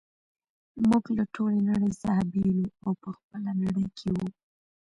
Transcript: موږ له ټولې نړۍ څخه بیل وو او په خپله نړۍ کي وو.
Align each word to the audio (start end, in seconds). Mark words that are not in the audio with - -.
موږ 0.87 1.03
له 1.17 1.23
ټولې 1.35 1.59
نړۍ 1.69 1.91
څخه 2.01 2.21
بیل 2.31 2.59
وو 2.67 2.71
او 2.85 2.91
په 3.01 3.09
خپله 3.17 3.51
نړۍ 3.63 3.87
کي 3.97 4.09
وو. 4.15 4.27